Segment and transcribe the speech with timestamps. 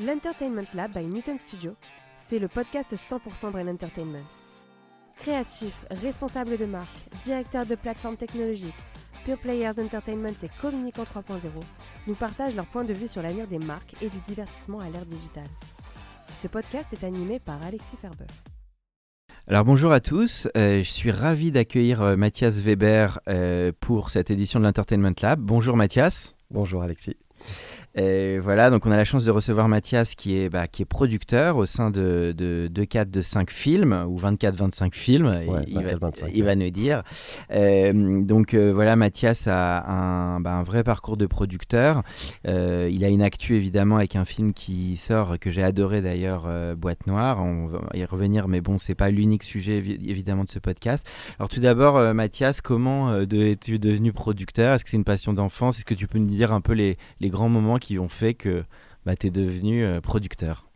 [0.00, 1.74] L'Entertainment Lab by Newton Studio,
[2.18, 4.22] c'est le podcast 100% Brain Entertainment.
[5.16, 8.76] Créatifs, responsables de marque, directeurs de plateformes technologiques,
[9.24, 11.40] Pure Players Entertainment et Communicant 3.0
[12.06, 15.04] nous partagent leur point de vue sur l'avenir des marques et du divertissement à l'ère
[15.04, 15.48] digitale.
[16.38, 18.26] Ce podcast est animé par Alexis Ferber.
[19.48, 24.30] Alors bonjour à tous, euh, je suis ravi d'accueillir euh, Mathias Weber euh, pour cette
[24.30, 25.40] édition de l'Entertainment Lab.
[25.40, 26.36] Bonjour Mathias.
[26.52, 27.16] Bonjour Alexis.
[27.94, 30.84] Et voilà, donc on a la chance de recevoir Mathias qui est, bah, qui est
[30.84, 35.74] producteur au sein de, de, de 4 de 5 films ou 24-25 films, Ouais, il,
[35.74, 37.02] va, 24-25, il va nous dire.
[37.50, 42.02] Euh, donc euh, voilà, Mathias a un, bah, un vrai parcours de producteur.
[42.46, 46.46] Euh, il a une actu évidemment avec un film qui sort, que j'ai adoré d'ailleurs,
[46.76, 47.42] Boîte Noire.
[47.42, 51.06] On va y revenir, mais bon, c'est pas l'unique sujet évi- évidemment de ce podcast.
[51.38, 54.74] Alors tout d'abord, Mathias, comment de- es-tu devenu producteur?
[54.74, 55.78] Est-ce que c'est une passion d'enfance?
[55.78, 58.34] Est-ce que tu peux nous dire un peu les, les grands moments qui ont fait
[58.34, 58.64] que
[59.06, 60.68] bah, tu es devenu euh, producteur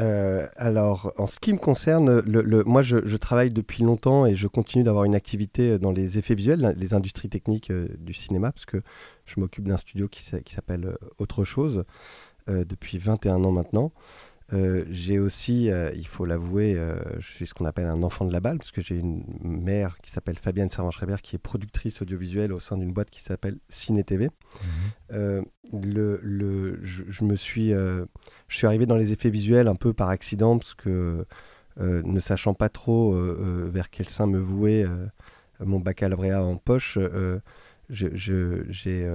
[0.00, 2.22] Euh, alors, en ce qui me concerne,
[2.64, 6.74] moi je, travaille depuis longtemps et je continue d'avoir une activité dans les effets visuels,
[6.78, 8.80] les industries techniques euh, du cinéma, parce que
[9.26, 11.84] je m'occupe d'un studio qui, s'a- qui s'appelle euh, Autre chose
[12.48, 13.92] euh, depuis 21 ans maintenant.
[14.52, 18.24] Euh, j'ai aussi, euh, il faut l'avouer, euh, je suis ce qu'on appelle un enfant
[18.24, 22.02] de la balle, parce que j'ai une mère qui s'appelle Fabienne Servan-Schreiber, qui est productrice
[22.02, 24.30] audiovisuelle au sein d'une boîte qui s'appelle Ciné TV.
[25.10, 28.06] Le, le, je, je me suis, je
[28.48, 31.24] suis arrivé dans les effets visuels un peu par accident parce que
[31.78, 34.84] ne sachant pas trop vers quel sein me vouer,
[35.60, 36.98] mon baccalauréat en poche,
[37.88, 39.08] j'ai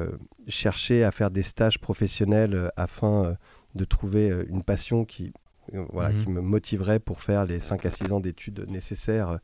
[0.47, 3.38] cherché à faire des stages professionnels afin
[3.77, 5.31] de trouver euh, une passion qui,
[5.73, 6.23] euh, voilà, Mhm.
[6.23, 9.39] qui me motiverait pour faire les 5 à 6 ans d'études nécessaires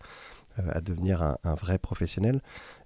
[0.60, 2.42] euh, à devenir un, un vrai professionnel.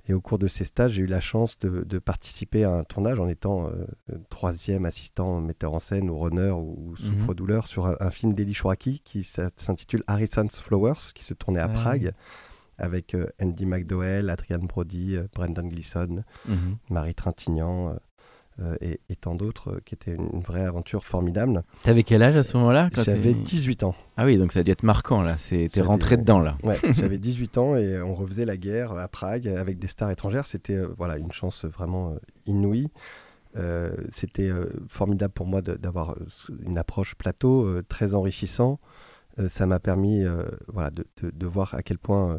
[0.08, 2.84] Et au cours de ces stages, j'ai eu la chance de, de participer à un
[2.86, 3.86] tournage en étant euh,
[4.30, 8.54] troisième assistant metteur en scène ou runner ou, ou souffre-douleur sur un, un film d'Eli
[8.54, 11.70] Chouraki qui s'intitule Harrison's Flowers, qui se tournait à Ah.
[11.74, 12.14] Prague
[12.78, 16.78] avec euh, Andy McDowell, Adrian Brody, euh, Brendan Gleeson, Mhm.
[16.90, 17.98] Marie Trintignant
[18.82, 21.64] et, et tant d'autres, euh, qui était une, vraie aventure formidable.
[21.84, 23.96] T'avais quel âge à ce moment-là J'avais t'es- 18 ans.
[24.18, 25.36] Ah oui, donc ça a dû être marquant là.
[25.38, 26.58] T'es rentré dedans là.
[26.64, 30.46] Ouais, j'avais 18 ans et on refaisait la guerre à Prague avec des stars étrangères.
[30.48, 32.90] C'était euh, voilà une chance vraiment euh, inouïe.
[33.58, 36.26] Euh, C'était euh, formidable pour moi d'avoir euh,
[36.66, 38.80] une approche plateau euh, très enrichissant.
[39.40, 42.38] Euh, ça m'a permis euh, voilà, de, de- de voir à quel point euh,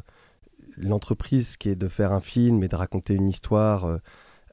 [0.76, 3.98] l'entreprise qui est de faire un film et de raconter une histoire euh, euh,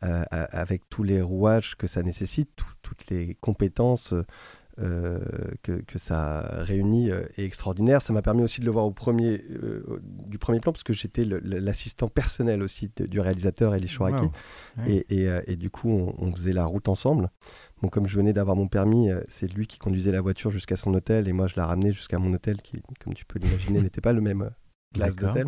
[0.02, 4.14] avec tous les rouages que ça nécessite, tout- toutes les compétences
[4.78, 5.20] euh,
[5.64, 8.02] que, que ça réunit euh, est extraordinaire.
[8.02, 10.92] Ça m'a permis aussi de le voir au premier, euh, du premier plan, parce que
[10.92, 14.26] j'étais l'assistant personnel aussi de- du réalisateur Eli Chouraki.
[14.26, 14.32] Wow.
[14.86, 14.92] Ouais.
[15.10, 17.30] Et, et, euh, et du coup, on, on faisait la route ensemble.
[17.82, 20.76] Bon, comme je venais d'avoir mon permis, euh, c'est lui qui conduisait la voiture jusqu'à
[20.76, 23.80] son hôtel et moi, je la ramenais jusqu'à mon hôtel, qui, comme tu peux l'imaginer,
[23.82, 24.50] n'était pas le même euh,
[24.96, 25.48] classe d'hôtel.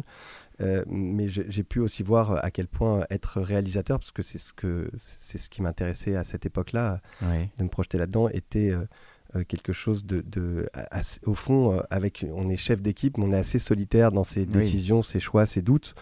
[0.59, 4.53] Euh, mais j'ai pu aussi voir à quel point être réalisateur, parce que c'est ce,
[4.53, 8.85] que, c'est ce qui m'intéressait à cette époque-là, de me projeter là-dedans, était euh,
[9.35, 10.21] euh, quelque chose de...
[10.21, 14.11] de assez- au fond, euh, avec, on est chef d'équipe, mais on est assez solitaire
[14.11, 14.47] dans ses Oui.
[14.47, 15.93] décisions, ses choix, ses doutes.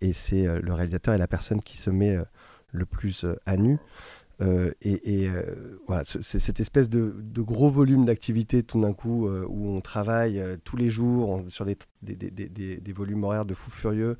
[0.00, 2.24] Et c'est euh, le réalisateur et la personne qui se met euh,
[2.72, 3.78] le plus euh, à nu.
[4.40, 8.92] Euh, et et, euh, voilà, c'est cette espèce de, de gros volume d'activité tout d'un
[8.94, 12.76] coup euh, où on travaille tous les jours on- sur des, des, des- des- des-
[12.78, 14.16] des volumes horaires de fou furieux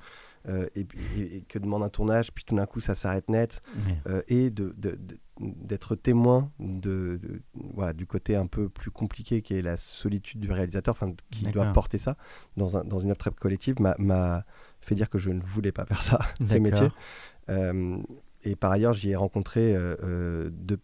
[0.49, 3.29] euh, et, puis- et- et que demande un tournage, puis tout d'un coup ça s'arrête
[3.31, 3.97] net Ouais.
[4.09, 7.41] euh, et de- de- de- d'être témoin de, de-
[7.75, 11.45] voilà, du côté un peu plus compliqué qui est la solitude du réalisateur, enfin qui
[11.53, 12.17] doit porter ça
[12.59, 14.45] dans, un, dans une œuvre très collective, m'a-
[14.83, 16.89] fait dire que je ne voulais pas faire ça, ce métier.
[17.51, 17.99] Euh,
[18.45, 20.81] et par ailleurs, j'y ai rencontré euh, euh, deux-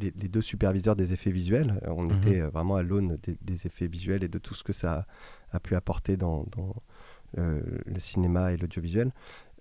[0.00, 1.80] les, les deux superviseurs des effets visuels.
[1.86, 2.12] On Mhm.
[2.18, 5.06] était euh, vraiment à l'aune des, des effets visuels et de tout ce que ça
[5.52, 6.74] a, a pu apporter dans, dans,
[7.36, 9.12] euh, le cinéma et l'audiovisuel,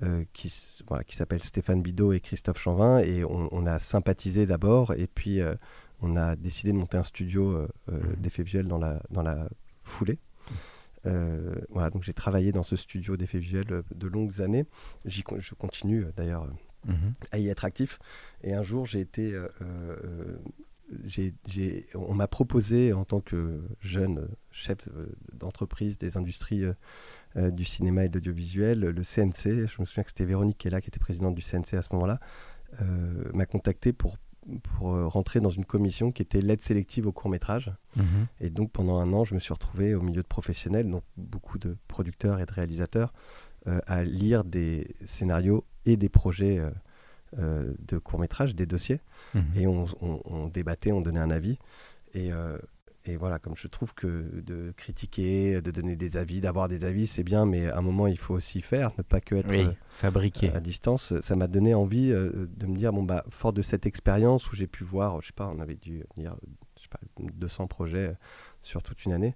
[0.03, 0.53] euh, qui,
[0.87, 2.99] voilà, qui Stéphane Bidot et Christophe Chanvin.
[2.99, 5.55] Et on, on a sympathisé d'abord, et puis euh,
[6.01, 8.15] on a décidé de monter un studio euh, euh, Mhm.
[8.21, 9.49] d'effets visuels dans la, dans la
[9.83, 10.19] foulée.
[11.05, 14.65] Euh, voilà, donc j'ai travaillé dans ce studio d'effets visuels euh, de longues années.
[15.05, 16.47] J'y je continue euh, d'ailleurs
[16.85, 17.13] Mhm.
[17.31, 17.99] à y être actif.
[18.43, 20.37] Et un jour, j'ai été, euh, euh,
[21.95, 26.63] on m'a proposé en tant que jeune chef euh, d'entreprise des industries
[27.35, 30.87] du cinéma et de l'audiovisuel, le CNC, je me souviens que c'était Véronique Kella qui
[30.87, 32.19] était présidente du CNC à ce moment-là,
[33.31, 34.17] m'a contacté pour,
[34.63, 37.71] pour rentrer dans une commission qui était l'aide sélective au court métrage.
[37.95, 38.05] Mhm.
[38.39, 41.59] Et donc pendant un an, je me suis retrouvé au milieu de professionnels, donc beaucoup
[41.59, 43.13] de producteurs et de réalisateurs,
[43.67, 46.69] euh, à lire des scénarios et des projets euh,
[47.39, 49.01] euh, de court métrage, des dossiers.
[49.33, 49.43] Mhm.
[49.55, 51.57] Et on, on- on débattait, on donnait un avis.
[52.13, 52.57] Et, euh,
[53.05, 57.07] et voilà, comme je trouve que de critiquer, de donner des avis, d'avoir des avis,
[57.07, 59.65] c'est bien, mais à un moment, il faut aussi faire, ne pas que être Oui,
[59.89, 60.49] fabriqué.
[60.51, 64.51] à distance, ça m'a donné envie de me dire, bon, bah, fort de cette expérience
[64.51, 66.35] où j'ai pu voir, je sais pas, on avait dû lire
[66.77, 66.99] je sais pas,
[67.33, 68.13] 200 projets
[68.61, 69.35] sur toute une année,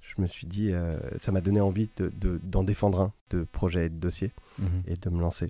[0.00, 3.44] je me suis dit, euh, ça m'a donné envie de- de- d'en défendre un, de
[3.44, 4.82] projet et de dossier, Mhm.
[4.88, 5.48] et de me lancer.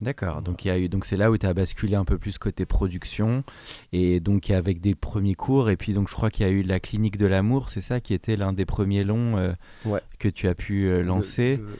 [0.00, 2.18] D'accord, donc il y a eu donc c'est là où tu as basculé un peu
[2.18, 3.44] plus côté production
[3.92, 6.62] et donc avec des premiers cours et puis donc je crois qu'il y a eu
[6.62, 9.52] la clinique de l'amour, c'est ça qui était l'un des premiers longs euh,
[9.84, 10.00] Ouais.
[10.18, 11.56] que tu as pu euh, lancer?
[11.58, 11.78] Le- le-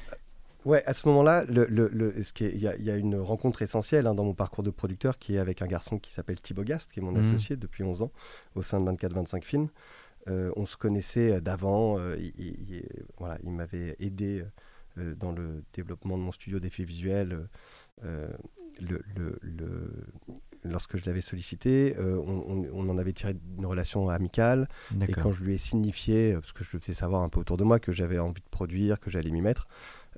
[0.64, 1.66] Ouais, à ce moment-là, le,
[2.40, 5.19] il y, a- il y a une rencontre essentielle hein, dans mon parcours de producteur
[5.19, 7.19] qui est avec un garçon qui s'appelle Thibaut Gast, qui est mon Mhm.
[7.20, 8.11] associé depuis 11 ans
[8.55, 9.69] au sein de 24-25 films.
[10.28, 12.88] Euh, on se connaissait d'avant, euh, il, il- il-
[13.19, 14.43] voilà, il m'avait aidé
[14.99, 17.49] euh, dans le développement de mon studio d'effets visuels
[18.05, 18.29] euh,
[18.81, 20.05] le- le- le-
[20.64, 21.94] lorsque je l'avais sollicité.
[21.99, 24.69] Euh, on, en avait tiré une relation amicale.
[25.08, 27.38] Et quand je lui ai signifié, euh, parce que je le faisais savoir un peu
[27.41, 29.69] autour de moi, que j'avais envie de produire, que j'allais m'y mettre,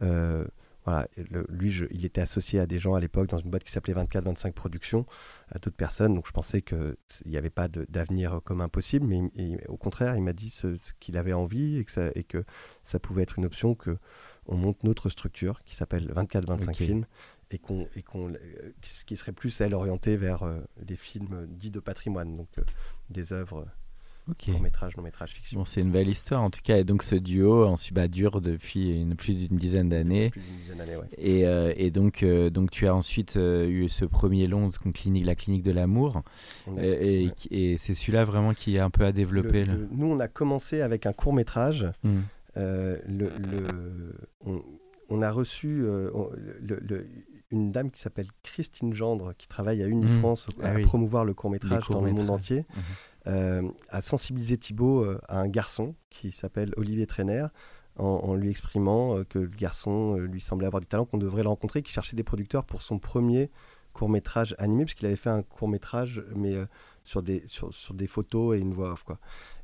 [0.03, 0.47] euh,
[0.85, 3.51] voilà, et le- lui, je- il était associé à des gens à l'époque dans une
[3.51, 5.05] boîte qui s'appelait 24-25 Productions,
[5.51, 6.97] à d'autres personnes, donc je pensais qu'il
[7.27, 10.77] n'y avait pas d'avenir commun possible, mais il- il- au contraire, il m'a dit ce,
[10.77, 12.45] ce qu'il avait envie et que, ça, et que
[12.85, 13.99] ça pouvait être une option que
[14.49, 16.75] on monte notre structure qui s'appelle 24-25 Ok.
[16.77, 17.07] films
[17.51, 18.39] et qu'on et qu'on euh,
[18.83, 22.63] qui- qui serait plus elle orientée vers euh, des films dits de patrimoine, donc euh,
[23.11, 23.67] des œuvres
[24.29, 24.47] Ok.
[24.51, 25.61] court métrage, long métrage, fiction.
[25.61, 28.41] Bon, c'est une belle histoire en tout cas et donc ce duo en suba dure
[28.41, 30.33] depuis une, plus d'une dizaine d'années.
[30.35, 31.07] Ouais.
[31.17, 35.63] Et, euh, et donc, donc tu as ensuite eu ce premier long, clinique, la clinique
[35.63, 36.23] de l'amour,
[36.77, 37.33] et, et, ouais.
[37.53, 39.65] et c'est celui-là vraiment qui a un peu à développer.
[39.65, 41.87] Le- le- le- nous, on a commencé avec un court métrage.
[42.03, 42.23] Hmm.
[42.57, 44.15] Euh, le, le-
[44.45, 44.63] on,
[45.09, 46.31] on a reçu euh, on-
[46.61, 47.07] le- le-
[47.51, 50.83] une dame qui s'appelle Christine Gendre, qui travaille à Unifrance Ah à oui.
[50.83, 52.83] promouvoir le court métrage Les dans le monde entier, Mhm.
[53.29, 57.47] euh, a sensibilisé Thibaut euh, à un garçon qui s'appelle Olivier Trainer.
[57.99, 61.43] En, en lui exprimant euh, que le garçon lui semblait avoir du talent, qu'on devrait
[61.43, 63.51] le rencontrer, qui cherchait des producteurs pour son premier
[63.95, 66.57] court métrage animé, puisqu'il avait fait un court métrage, mais
[67.05, 69.03] sur, des, sur, sur des photos et une voix off.
[69.05, 69.19] Quoi.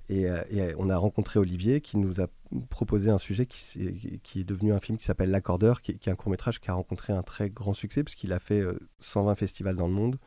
[0.08, 2.26] Et, euh, et, euh, on a rencontré Olivier qui nous a
[2.68, 3.78] proposé un sujet qui,
[4.36, 6.74] est devenu un film qui s'appelle L'accordeur, qui, qui est un court métrage qui a
[6.74, 10.18] rencontré un très grand succès puisqu'il a fait euh, 120 festivals dans le monde.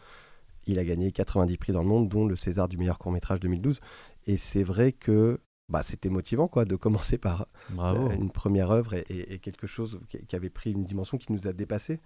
[0.66, 3.40] Il a gagné 90 prix dans le monde, dont le César du meilleur court métrage
[3.42, 3.80] 2012.
[4.26, 5.40] Et c'est vrai que
[5.70, 8.10] bah, c'était motivant quoi, de commencer par Bravo.
[8.10, 11.32] euh, une première œuvre et, et- et quelque chose qui, avait pris une dimension qui
[11.32, 12.00] nous a dépassé.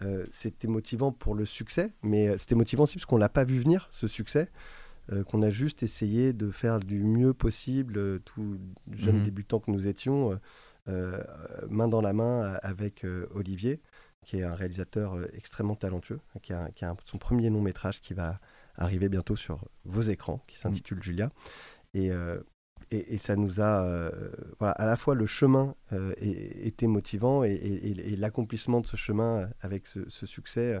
[0.00, 3.44] Euh, c'était motivant pour le succès, mais euh, c'était motivant aussi parce qu'on l'a pas
[3.44, 4.48] vu venir, ce succès,
[5.10, 8.58] euh, qu'on a juste essayé de faire du mieux possible, euh, tout
[8.92, 9.22] jeunes Mhm.
[9.22, 10.36] débutants que nous étions, euh,
[10.88, 11.22] euh,
[11.68, 13.04] main dans la main avec
[13.34, 13.80] Olivier,
[14.24, 18.00] qui est un réalisateur extrêmement talentueux, qui a, qui a un- son premier long métrage
[18.00, 18.40] qui va
[18.76, 21.30] arriver bientôt sur vos écrans, qui s'intitule Julia.
[21.94, 22.08] Et,
[22.90, 24.10] et, et ça nous a,
[24.58, 25.74] voilà, à la fois le chemin
[26.20, 30.80] était motivant et, l'accomplissement de ce chemin avec ce, ce succès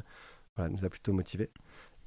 [0.56, 1.50] voilà, nous a plutôt motivés.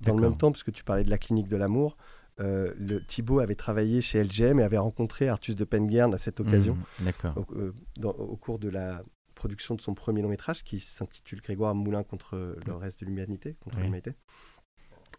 [0.02, 1.98] Dans le même temps, puisque tu parlais de la clinique de l'amour,
[2.42, 6.40] euh, le Thibaut avait travaillé chez LGM et avait rencontré Artus de Penguern à cette
[6.42, 7.38] occasion D'accord.
[7.38, 9.04] au, euh, dans- au cours de la
[9.36, 13.56] production de son premier long métrage qui s'intitule Grégoire Moulin contre le reste de l'humanité.
[13.62, 13.84] Contre Oui.
[13.84, 14.12] l'humanité.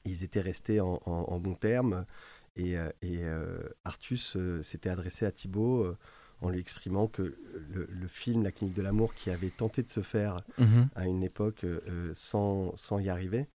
[0.04, 2.04] Ils étaient restés en, en- en bons termes
[2.54, 5.94] et, euh, et, euh, Artus s'était adressé à Thibaut
[6.42, 7.38] en lui exprimant que
[7.70, 10.88] le, le film La clinique de l'amour qui avait tenté de se faire Mhm.
[10.94, 11.64] à une époque
[12.12, 13.46] sans, sans y arriver,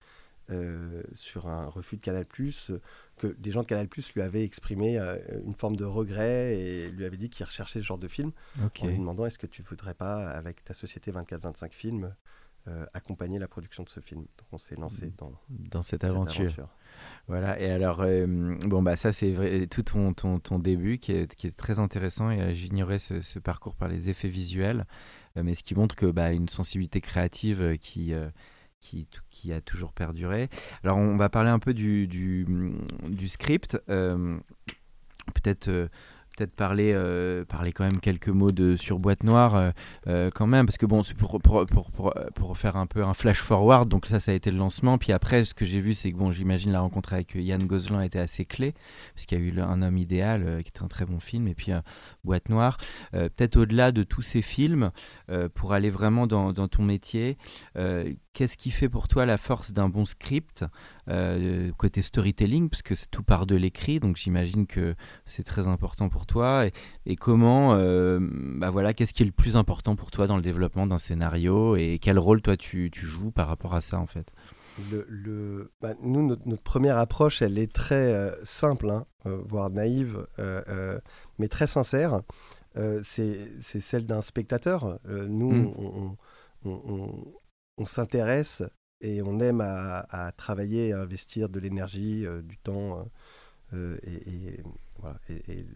[0.51, 2.79] euh, sur un refus de Canal+, euh,
[3.19, 7.05] que des gens de Canal+, lui avaient exprimé euh, une forme de regret et lui
[7.05, 9.95] avaient dit qu'ils recherchaient ce genre de film, en lui demandant est-ce que tu voudrais
[9.95, 12.15] pas, avec ta société 24-25 films,
[12.69, 14.21] euh, accompagner la production de ce film?
[14.21, 16.43] Donc on s'est lancé dans Dans cette cette aventure.
[16.43, 16.69] aventure.
[17.27, 18.27] Voilà, et alors, euh,
[18.67, 22.31] bon, bah ça, c'est tout ton, ton, ton début qui est, qui est très intéressant.
[22.31, 24.85] Et j'ignorais ce, ce parcours par les effets visuels,
[25.37, 28.13] euh, mais ce qui montre que bah, une sensibilité créative qui,
[28.81, 30.49] qui, a toujours perduré.
[30.85, 32.09] Alors, on va parler un peu du,
[33.27, 33.79] script.
[33.89, 34.39] euh,
[35.35, 35.69] Peut-être.
[35.69, 35.89] euh,
[36.41, 39.75] euh, parler quand même quelques mots de, sur Boîte Noire
[40.07, 41.43] quand même, parce que bon, pour,
[42.35, 44.97] pour, faire un peu un flash forward, donc ça, ça a été le lancement.
[44.97, 48.01] Puis après, ce que j'ai vu, c'est que bon, j'imagine la rencontre avec Yann Gozlan
[48.01, 48.73] était assez clé,
[49.15, 51.55] parce qu'il y a eu Un homme idéal, qui était un très bon film, et
[51.55, 51.73] puis
[52.25, 52.79] Boîte Noire.
[53.13, 54.93] peut-être au-delà de tous ces films,
[55.55, 57.37] pour aller vraiment dans ton métier,
[58.33, 60.65] qu'est-ce qui fait pour toi la force d'un bon script
[61.77, 64.95] côté storytelling, parce que tout part de l'écrit, donc j'imagine que
[65.25, 66.67] c'est très important pour toi
[67.07, 70.43] et, comment, euh, bah voilà, qu'est-ce qui est le plus important pour toi dans le
[70.43, 74.33] développement d'un scénario et quel rôle toi tu, joues par rapport à ça en fait?
[75.09, 80.27] Le, bah, nous, notre, première approche, elle est très euh, simple, hein, euh, voire naïve,
[81.39, 82.21] mais très sincère.
[83.03, 84.99] c'est celle d'un spectateur.
[85.09, 86.17] nous, hmm.
[86.65, 87.17] on,
[87.87, 88.63] s'intéresse
[89.01, 93.07] et on aime à, à, travailler, à investir de l'énergie, du temps
[94.03, 94.61] et,
[95.49, 95.67] et,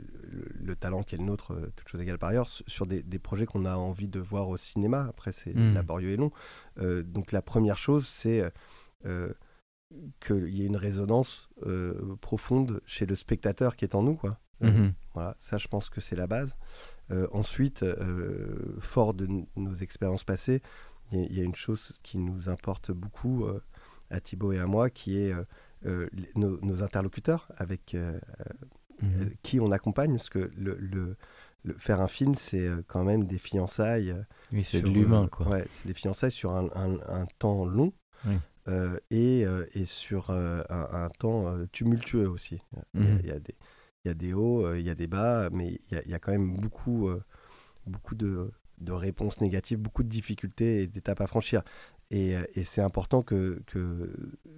[0.60, 3.46] le, talent qui est le nôtre, euh, toute chose égale par ailleurs, sur des, projets
[3.46, 5.06] qu'on a envie de voir au cinéma.
[5.08, 5.74] Après, c'est hmm.
[5.74, 6.30] laborieux et long.
[6.78, 8.50] Euh, donc la première chose, c'est
[9.06, 9.32] euh,
[10.20, 11.48] qu'il y ait une résonance
[12.20, 14.16] profonde chez le spectateur qui est en nous.
[14.16, 14.38] Quoi.
[14.60, 14.94] Mhm.
[15.14, 16.56] voilà, ça, je pense que c'est la base.
[17.32, 17.84] ensuite,
[18.80, 20.62] fort de nos expériences passées,
[21.14, 23.46] il y, a une chose qui nous importe beaucoup
[24.10, 25.32] à Thibaut et à moi, qui est
[26.34, 27.96] nos, nos, interlocuteurs avec
[29.02, 29.22] Mhm.
[29.22, 31.16] Euh, qui on accompagne, parce que le, le,
[31.78, 34.10] faire un film, c'est euh, quand même des fiançailles.
[34.10, 35.48] Euh, oui, c'est de l'humain, quoi.
[35.48, 37.92] Ouais, c'est des fiançailles sur un, un, temps long.
[39.10, 39.44] et,
[39.74, 42.60] et, sur un, temps tumultueux aussi.
[42.94, 43.40] Il, y a, mhm.
[43.40, 43.54] des,
[44.04, 46.18] il, y a, des, hauts, il y a des bas, mais il y y a
[46.18, 47.10] quand même beaucoup,
[47.86, 51.62] beaucoup de, de, réponses négatives, beaucoup de difficultés et d'étapes à franchir.
[52.10, 54.12] Et, et c'est important que, que,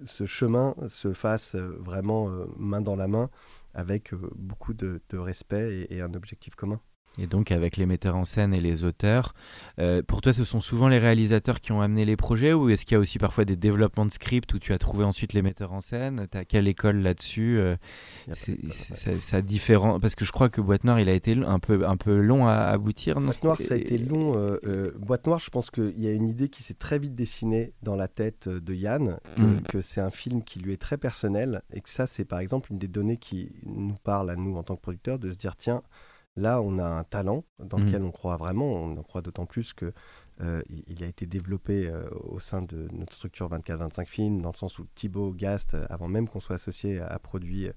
[0.05, 3.29] ce chemin se fasse vraiment main dans la main
[3.77, 6.81] avec euh, beaucoup de, respect et, un objectif commun.
[7.17, 9.33] Et donc avec les metteurs en scène et les auteurs,
[9.79, 12.85] euh, pour toi ce sont souvent les réalisateurs qui ont amené les projets ou est-ce
[12.85, 15.41] qu'il y a aussi parfois des développements de script où tu as trouvé ensuite les
[15.41, 16.27] metteurs en scène?
[16.31, 17.75] Tu as quelle école là-dessus euh,
[18.31, 21.97] ça, différent parce que je crois que Boîte Noire il a été un peu, un
[21.97, 23.19] peu long à aboutir.
[23.19, 24.57] Boîte Noire ça a été long.
[24.99, 27.95] Boîte Noire je pense qu'il y a une idée qui s'est très vite dessinée dans
[27.95, 29.61] la tête de Yann, mm.
[29.69, 32.71] que c'est un film qui lui est très personnel et que ça c'est par exemple
[32.71, 35.55] une des données qui nous parle à nous en tant que producteurs de se dire
[35.55, 35.81] tiens
[36.37, 38.05] Là, on a un talent dans lequel mm.
[38.05, 38.65] on croit vraiment.
[38.65, 39.91] On en croit d'autant plus que
[40.39, 44.57] euh, il a été développé euh, au sein de notre structure 24-25 films, dans le
[44.57, 47.69] sens où Thibaut Gast, euh, avant même qu'on soit associé, a produit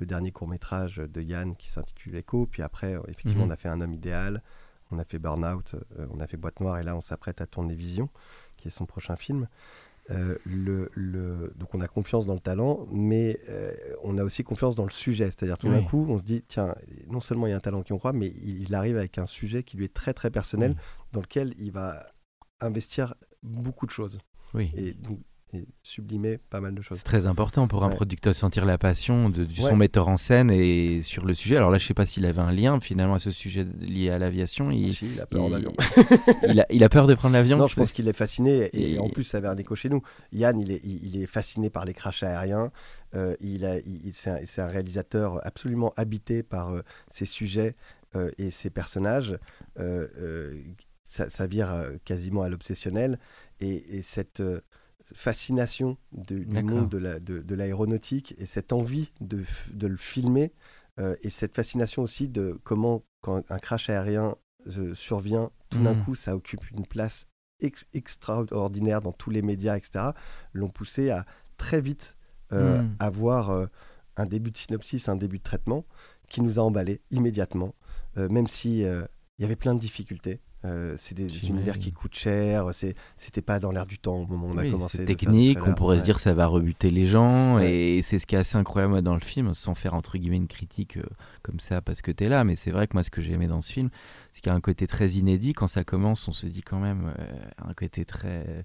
[0.00, 2.46] le dernier court métrage de Yann qui s'intitule Echo.
[2.46, 3.48] Puis après, effectivement, mm-hmm.
[3.48, 4.42] on a fait Un homme idéal,
[4.90, 5.76] on a fait Burnout,
[6.12, 8.08] on a fait Boîte noire, et là, on s'apprête à tourner Vision,
[8.56, 9.46] qui est son prochain film.
[10.10, 14.74] Euh, le, donc on a confiance dans le talent, mais euh, on a aussi confiance
[14.74, 15.26] dans le sujet.
[15.26, 16.74] C'est-à-dire tout d'un coup, on se dit, tiens,
[17.08, 19.26] non seulement il y a un talent qui on croit, mais il, arrive avec un
[19.26, 20.74] sujet qui lui est très très personnel,
[21.12, 22.06] dans lequel il va
[22.60, 24.18] investir beaucoup de choses.
[24.54, 24.72] Oui.
[24.76, 24.96] Et
[25.52, 26.98] et sublimer pas mal de choses.
[26.98, 30.16] C'est très important pour un producteur de sentir la passion de, du son metteur en
[30.16, 31.56] scène et sur le sujet.
[31.56, 34.18] Alors là, je sais pas s'il avait un lien finalement à ce sujet lié à
[34.18, 34.64] l'aviation.
[34.70, 35.48] Il, il a peur
[36.70, 39.24] il, a, peur de prendre l'avion Non, je pense qu'il est fasciné et, en plus,
[39.24, 40.02] ça avait un écho chez nous.
[40.32, 42.70] Yann, il est, il, est fasciné par les crashs aériens.
[43.14, 43.76] Euh, il a,
[44.14, 47.74] c'est un, réalisateur absolument habité par euh, ses sujets
[48.14, 49.38] euh, et ses personnages.
[51.02, 53.18] Ça, ça, vire quasiment à l'obsessionnel.
[53.60, 54.40] Et, et cette
[55.14, 59.44] fascination du monde de l'aéronautique et cette envie de,
[59.80, 60.52] le filmer
[60.98, 64.36] euh, et cette fascination aussi de comment quand un crash aérien
[64.76, 66.04] euh, survient, tout d'un hmm.
[66.04, 67.26] coup ça occupe une place
[67.92, 70.12] extraordinaire dans tous les médias, etc.,
[70.54, 71.26] l'ont poussé à
[71.58, 72.16] très vite
[72.52, 72.96] euh, hmm.
[72.98, 73.68] avoir
[74.16, 75.84] un début de synopsis, un début de traitement
[76.28, 77.74] qui nous a emballés immédiatement,
[78.16, 79.06] même si il
[79.38, 80.40] y avait plein de difficultés.
[80.66, 82.70] Euh, c'est des univers qui coûtent cher,
[83.16, 84.98] c'était pas dans l'air du temps au moment où on a commencé.
[84.98, 88.34] C'est technique, on pourrait se dire ça va rebuter les gens, et c'est ce qui
[88.34, 91.04] est assez incroyable dans le film, sans faire entre guillemets une critique euh,
[91.42, 93.32] comme ça parce que tu es là, mais c'est vrai que moi ce que j'ai
[93.32, 93.88] aimé dans ce film,
[94.32, 95.54] c'est qu'il y a un côté très inédit.
[95.54, 97.34] Quand ça commence, on se dit quand même euh,
[97.66, 98.64] un côté très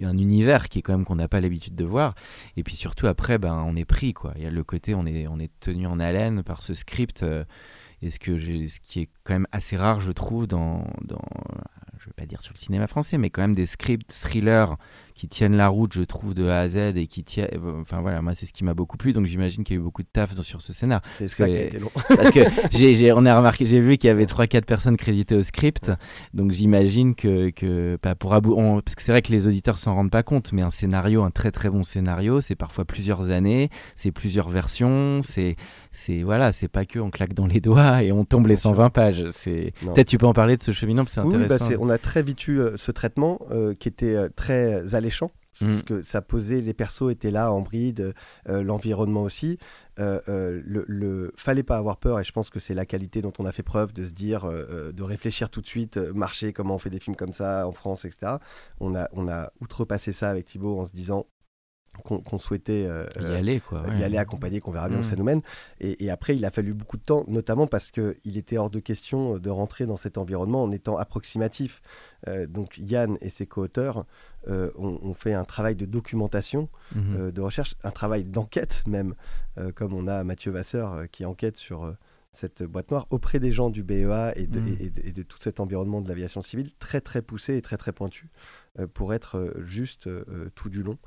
[0.00, 2.14] un univers qui est quand même qu'on n'a pas l'habitude de voir.
[2.56, 4.32] Et puis surtout après ben on est pris quoi.
[4.36, 7.24] Il y a le côté on est on est tenu en haleine par ce script
[8.02, 11.24] et ce, que ce qui est quand même assez rare, je trouve, dans, dans
[12.08, 14.76] je ne vais pas dire sur le cinéma français, mais quand même des scripts thrillers
[15.18, 17.48] qui tiennent la route, je trouve, de A à Z et qui tiennent.
[17.80, 19.82] Enfin voilà, moi c'est ce qui m'a beaucoup plu, donc j'imagine qu'il y a eu
[19.82, 21.02] beaucoup de taf sur ce scénar.
[21.18, 21.90] C'est ça qui a été long.
[22.08, 25.42] parce que j'ai, on a remarqué, j'ai vu qu'il y avait 3-4 personnes créditées au
[25.42, 25.90] script,
[26.34, 29.94] donc j'imagine que, que pas pour abou parce que c'est vrai que les auditeurs s'en
[29.94, 33.70] rendent pas compte, mais un scénario, un très très bon scénario, c'est parfois plusieurs années,
[33.96, 35.56] c'est plusieurs versions, c'est
[35.90, 38.90] c'est voilà, c'est pas que on claque dans les doigts et on tombe les 120
[38.90, 39.26] pages.
[39.32, 41.72] C'est peut-être tu peux en parler de ce cheminement, c'est oui, bah, intéressant.
[41.80, 45.30] on a très vite eu euh, ce traitement euh, qui était euh, très alléchant.
[45.60, 45.82] Parce mm.
[45.82, 48.14] que ça posait, les persos étaient là en bride,
[48.46, 49.58] l'environnement aussi.
[49.96, 53.44] le, le, fallait pas avoir peur et je pense que c'est la qualité dont on
[53.44, 56.90] a fait preuve de se dire, de réfléchir tout de suite, marcher, comment on fait
[56.90, 58.34] des films comme ça en France, etc.
[58.78, 61.26] On a, on a outrepassé ça avec Thibaut en se disant,
[62.02, 65.18] qu'on souhaitait euh, y aller, quoi, y aller accompagner, qu'on verra bien où ça mm.
[65.18, 65.42] nous mène.
[65.80, 69.38] Et, après, il a fallu beaucoup de temps, notamment parce qu'il était hors de question
[69.38, 71.80] de rentrer dans cet environnement en étant approximatif.
[72.26, 74.04] Euh, donc Yann et ses co-auteurs
[74.48, 77.30] euh, ont, fait un travail de documentation, mm-hmm.
[77.30, 79.14] de recherche, un travail d'enquête même,
[79.74, 81.94] comme on a Mathieu Vasseur qui enquête sur
[82.32, 84.76] cette boîte noire auprès des gens du BEA et de, mm.
[85.04, 88.30] et de tout cet environnement de l'aviation civile, très très poussé et très très pointu,
[88.94, 90.08] pour être juste
[90.54, 90.98] tout du long.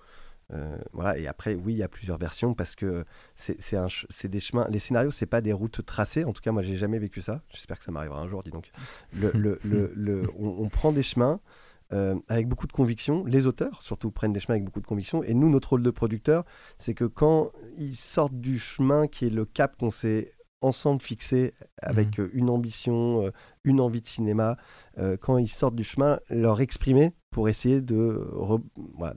[0.53, 3.05] Euh, voilà, et après, oui, il y a plusieurs versions parce que
[3.35, 4.67] c'est des chemins.
[4.69, 6.23] Les scénarios, c'est pas des routes tracées.
[6.23, 7.41] En tout cas, moi, j'ai jamais vécu ça.
[7.49, 8.71] J'espère que ça m'arrivera un jour, dis donc.
[9.13, 9.31] Le,
[9.63, 11.39] le, on, prend des chemins
[11.93, 13.25] euh, avec beaucoup de conviction.
[13.25, 15.23] Les auteurs, surtout, prennent des chemins avec beaucoup de conviction.
[15.23, 16.43] Et nous, notre rôle de producteur,
[16.79, 21.53] c'est que quand ils sortent du chemin qui est le cap qu'on s'est ensemble fixé
[21.81, 22.29] avec mmh.
[22.33, 23.31] une ambition, euh,
[23.63, 24.57] une envie de cinéma,
[24.99, 28.21] euh, quand ils sortent du chemin, leur exprimer pour essayer de,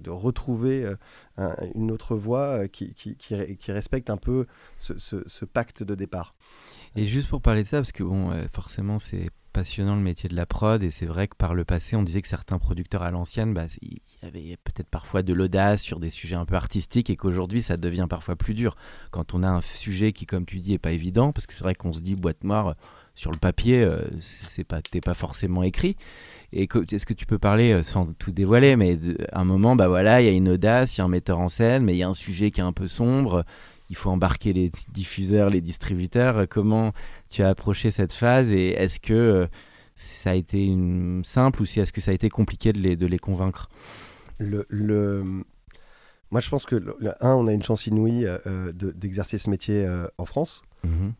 [0.06, 0.94] retrouver
[1.38, 4.46] euh, une autre voie qui, qui, respecte un peu
[4.78, 6.34] ce, pacte de départ.
[6.96, 10.34] Et juste pour parler de ça, parce que bon, forcément, c'est passionnant le métier de
[10.34, 13.12] la prod et c'est vrai que par le passé on disait que certains producteurs à
[13.12, 17.08] l'ancienne bah, il y avait peut-être parfois de l'audace sur des sujets un peu artistiques
[17.08, 18.76] et qu'aujourd'hui ça devient parfois plus dur
[19.12, 21.62] quand on a un sujet qui comme tu dis est pas évident parce que c'est
[21.62, 22.74] vrai qu'on se dit boîte noire
[23.14, 25.96] sur le papier euh, c'est pas t'es pas forcément écrit
[26.52, 28.98] et est-ce que tu peux parler euh, sans tout dévoiler mais
[29.32, 31.38] à un moment bah voilà il y a une audace il y a un metteur
[31.38, 33.44] en scène mais il y a un sujet qui est un peu sombre
[33.90, 36.46] il faut embarquer les diffuseurs, les distributeurs.
[36.48, 36.92] Comment
[37.28, 39.46] tu as approché cette phase et est-ce que euh,
[39.94, 40.74] ça a été
[41.22, 43.68] simple ou est-ce que ça a été compliqué de les, de les convaincre?
[46.30, 46.76] Moi, je pense que,
[47.20, 49.88] un, on a une chance inouïe euh, euh, d'exercer ce métier
[50.18, 50.62] en France.
[50.84, 51.14] Mhm.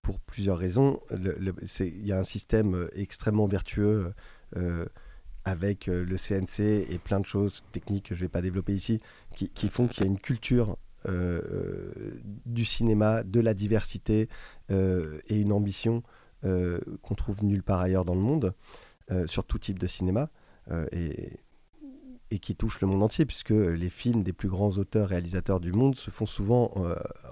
[0.00, 0.98] pour plusieurs raisons.
[1.10, 4.14] Il y a un système extrêmement vertueux
[5.44, 9.00] avec le CNC et plein de choses techniques que je ne vais pas développer ici,
[9.36, 11.50] qui, qui font qu'il y a une culture euh,
[12.46, 14.30] du cinéma, de la diversité
[14.70, 16.02] euh, et une ambition
[16.44, 18.54] euh, qu'on trouve nulle part ailleurs dans le monde,
[19.26, 20.30] sur tout type de cinéma.
[20.92, 21.32] et,
[22.30, 25.72] et qui touche le monde entier, puisque les films des plus grands auteurs, réalisateurs du
[25.72, 26.72] monde se font souvent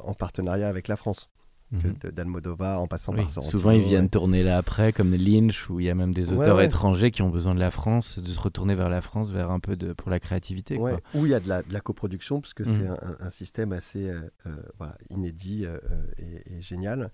[0.04, 1.30] en partenariat avec la France.
[1.72, 2.12] Mhm.
[2.12, 3.50] d'Almodovar en passant par Sorrentino.
[3.50, 6.60] Souvent, ils viennent tourner là après, comme Lynch, où il y a même des auteurs
[6.60, 9.58] étrangers qui ont besoin de la France, de se retourner vers la France, vers un
[9.60, 10.76] peu de, pour la créativité.
[10.76, 11.00] Quoi.
[11.14, 12.96] Où il y a de la, de la coproduction, parce que c'est mhm.
[13.20, 15.78] un, système assez euh, euh, voilà, inédit euh,
[16.18, 17.10] et, génial.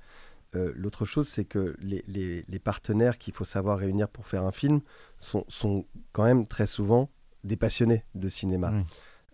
[0.54, 4.50] L'autre chose, c'est que les, les, les partenaires qu'il faut savoir réunir pour faire un
[4.50, 4.80] film
[5.20, 7.10] sont, sont, quand même très souvent
[7.44, 8.72] des passionnés de cinéma.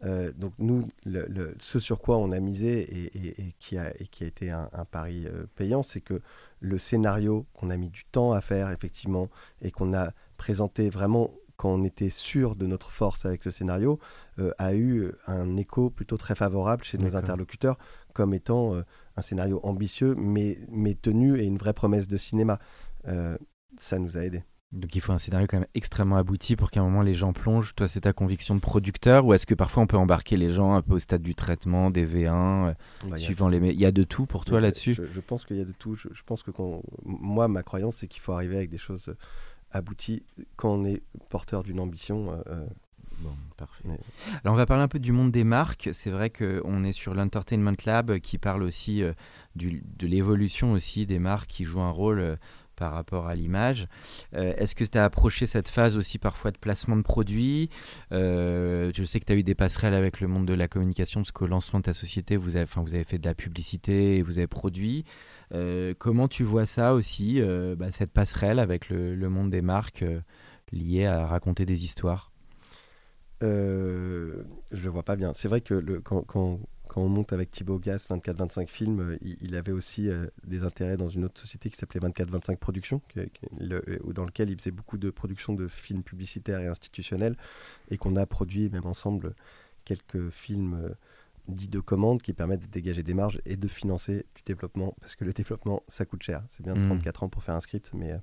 [0.04, 0.86] Euh, donc nous,
[1.58, 5.46] ce sur quoi on a misé et, qui, a, qui, a, été un, pari euh,
[5.54, 6.20] payant, c'est que
[6.60, 9.28] le scénario qu'on a mis du temps à faire, effectivement,
[9.62, 14.00] et qu'on a présenté vraiment quand on était sûr de notre force avec ce scénario,
[14.40, 17.78] euh, a eu un écho plutôt très favorable chez nos interlocuteurs
[18.12, 18.80] comme étant
[19.16, 22.58] un scénario ambitieux, mais, mais tenu et une vraie promesse de cinéma.
[23.78, 24.44] ça nous a aidés.
[24.74, 27.32] Donc il faut un scénario quand même extrêmement abouti pour qu'à un moment les gens
[27.32, 27.74] plongent.
[27.76, 30.74] Toi, c'est ta conviction de producteur ou est-ce que parfois on peut embarquer les gens
[30.74, 32.74] un peu au stade du traitement, des V1, euh,
[33.06, 33.58] bah, suivant les.
[33.58, 34.94] Il y a de tout pour toi là-dessus?
[34.94, 35.94] je, pense qu'il y a de tout.
[35.94, 36.82] Je, pense que quand...
[37.04, 39.16] moi, ma croyance, c'est qu'il faut arriver avec des choses euh,
[39.70, 40.24] abouties
[40.56, 42.32] quand on est porteur d'une ambition.
[42.48, 42.66] Euh,
[43.20, 43.84] bon, parfait.
[44.42, 45.90] Alors on va parler un peu du monde des marques.
[45.92, 49.04] C'est vrai qu'on est sur l'Entertainment Lab qui parle aussi
[49.54, 52.38] du, de l'évolution aussi des marques qui jouent un rôle
[52.74, 53.88] par rapport à l'image.
[54.34, 57.70] Euh, est-ce que tu as approché cette phase aussi parfois de placement de produits?
[58.12, 61.20] Euh, Je sais que tu as eu des passerelles avec le monde de la communication,
[61.20, 62.66] parce qu'au lancement de ta société, vous avez,
[63.04, 65.04] fait de la publicité et vous avez produit.
[65.52, 67.40] Euh, comment tu vois ça aussi,
[67.76, 70.04] bah, cette passerelle avec le, monde des marques
[70.72, 72.30] liées à raconter des histoires?
[73.40, 73.46] Je
[74.72, 75.32] ne vois pas bien.
[75.34, 76.58] C'est vrai que le, quand
[76.96, 80.09] on monte avec Thibaut Gas 24-25 films, il, avait aussi
[80.44, 83.00] des intérêts dans une autre société qui s'appelait 24-25 Productions,
[83.61, 87.37] dans lequel il faisait beaucoup de productions de films publicitaires et institutionnels,
[87.90, 89.35] et qu'on a produit même ensemble
[89.85, 90.94] quelques films
[91.48, 95.16] dits de commande qui permettent de dégager des marges et de financer du développement, parce
[95.16, 96.42] que le développement, ça coûte cher.
[96.50, 97.24] C'est bien 34 mmh.
[97.24, 98.18] ans pour faire un script, mais euh,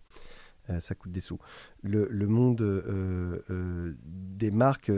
[0.80, 1.40] ça coûte des sous.
[1.84, 4.92] Le, monde euh, euh, des marques,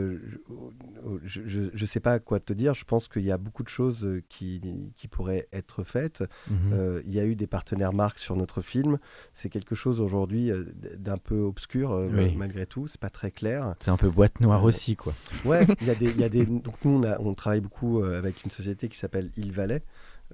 [1.24, 2.74] je ne sais pas quoi te dire.
[2.74, 4.60] Je pense qu'il y a beaucoup de choses qui,
[4.96, 6.24] qui pourraient être faites.
[6.48, 7.02] Mhm.
[7.06, 8.98] Il y a eu des partenaires marques sur notre film.
[9.32, 10.50] C'est quelque chose aujourd'hui
[10.98, 12.88] d'un peu obscur malgré tout.
[12.88, 13.74] C'est pas très clair.
[13.80, 15.14] C'est un peu boîte noire aussi, quoi.
[15.44, 16.46] Ouais, il y a des, y a des.
[16.46, 19.82] Donc nous, on, on travaille beaucoup avec une société qui s'appelle Il Valais.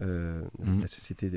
[0.00, 0.80] Mhm.
[0.80, 1.30] la société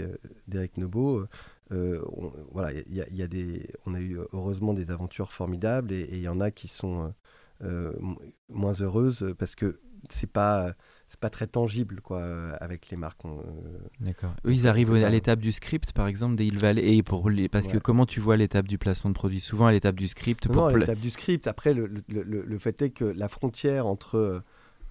[0.47, 1.25] d'Eric Nebo,
[1.71, 6.09] euh, on, voilà, il y, a des, on a eu heureusement des aventures formidables et
[6.11, 7.13] il y en a qui sont
[7.63, 7.93] euh,
[8.49, 10.73] moins heureuses parce que c'est pas
[11.07, 12.21] c'est pas très tangible quoi
[12.59, 13.23] avec les marques.
[13.23, 13.39] Euh,
[14.01, 14.33] D'accord.
[14.45, 17.67] Eux ils arrivent à l'étape du script par exemple des Valent et pour les parce
[17.67, 20.47] que comment tu vois l'étape du placement de produit souvent à l'étape du script.
[20.47, 21.47] Non, pour l'étape du script.
[21.47, 24.43] Après le, le, le, fait est que la frontière entre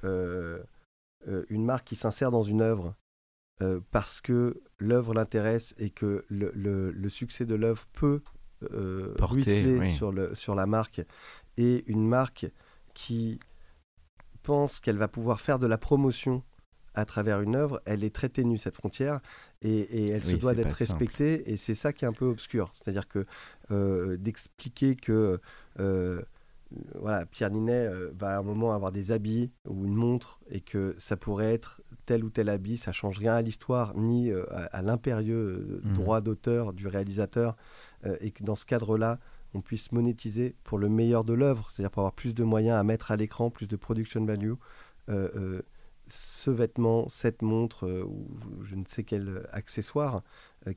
[0.02, 2.94] une marque qui s'insère dans une œuvre
[3.62, 8.20] euh, parce que l'œuvre l'intéresse et que le, succès de l'œuvre peut
[8.72, 11.02] euh, ruisseler sur, le, sur la marque,
[11.56, 12.46] et une marque
[12.94, 13.38] qui
[14.42, 16.42] pense qu'elle va pouvoir faire de la promotion
[16.94, 19.20] à travers une œuvre, elle est très ténue cette frontière
[19.62, 22.72] et, elle se doit d'être respectée et c'est ça qui est un peu obscur.
[22.74, 23.26] C'est-à-dire que
[23.70, 25.40] euh, d'expliquer que
[26.94, 30.96] voilà, Pierre Ninet va à un moment avoir des habits ou une montre et que
[30.98, 34.82] ça pourrait être tel ou tel habit, ça change rien à l'histoire ni euh, à,
[34.82, 35.92] l'impérieux euh, mmh.
[35.94, 37.56] droit d'auteur du réalisateur,
[38.04, 39.18] euh, et que dans ce cadre-là,
[39.54, 42.84] on puisse monétiser pour le meilleur de l'œuvre, c'est-à-dire pour avoir plus de moyens à
[42.84, 44.54] mettre à l'écran, plus de production value.
[46.08, 48.26] ce vêtement, cette montre ou
[48.64, 50.22] je ne sais quel accessoire,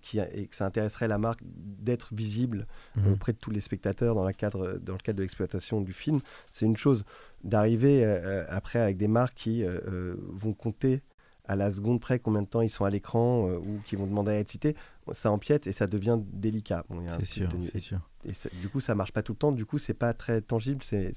[0.01, 3.13] qui, et que ça intéresserait la marque d'être visible mmh.
[3.13, 6.19] auprès de tous les spectateurs dans, la cadre, dans le cadre de l'exploitation du film,
[6.51, 7.05] c'est une chose.
[7.45, 8.03] D'arriver
[8.49, 11.01] après avec des marques qui vont compter
[11.47, 14.07] à la seconde près combien de temps ils sont à l'écran euh, ou qui vont
[14.07, 14.75] demander à être cités,
[15.13, 16.83] ça empiète et ça devient délicat.
[17.07, 17.99] c'est sûr, c'est sûr.
[18.25, 19.51] Et, du coup, ça marche pas tout le temps.
[19.51, 20.81] Du coup, c'est pas très tangible.
[20.83, 21.13] C'est,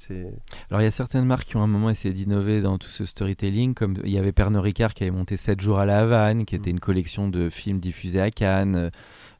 [0.70, 3.06] Alors, il y a certaines marques qui ont un moment essayé d'innover dans tout ce
[3.06, 6.44] storytelling, comme il y avait Pernod Ricard qui avait monté 7 jours à la Havane,
[6.44, 6.74] qui était mm.
[6.74, 8.90] une collection de films diffusés à Cannes.